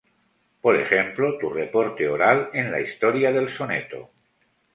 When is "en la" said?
2.53-2.81